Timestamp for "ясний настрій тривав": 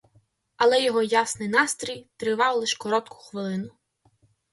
1.03-2.57